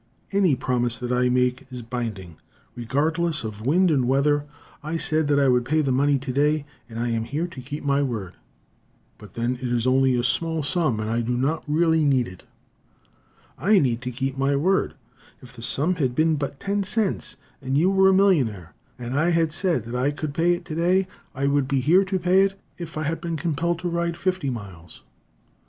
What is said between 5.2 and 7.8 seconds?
that I would pay the money today, and I am here to